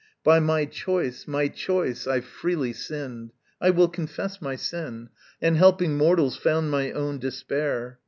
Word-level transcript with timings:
By 0.23 0.39
my 0.39 0.65
choice, 0.65 1.27
my 1.27 1.47
choice, 1.47 2.07
I 2.07 2.21
freely 2.21 2.73
sinned 2.73 3.33
I 3.61 3.69
will 3.69 3.87
confess 3.87 4.41
my 4.41 4.55
sin 4.55 5.09
And 5.39 5.57
helping 5.57 5.95
mortals, 5.95 6.35
found 6.37 6.71
my 6.71 6.91
own 6.91 7.19
despair. 7.19 7.99